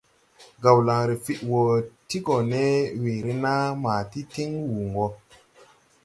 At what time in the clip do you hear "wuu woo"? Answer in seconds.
4.69-5.11